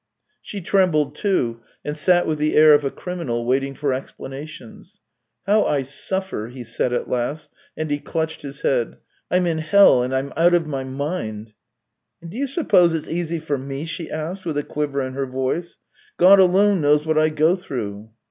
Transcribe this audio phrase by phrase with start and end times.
[0.41, 4.99] She trembled, too, and sat with the air of a criminal waiting for explanations."
[5.45, 8.97] How I suffer!" he said at last, and he clutched his head."
[9.29, 11.53] I'm in hell, and I'm out of my mind."
[12.19, 15.27] "And do you suppose it's easy for me?" she asked, with a quiver in her
[15.27, 15.77] voice."
[16.17, 18.09] God alone knows what I go through."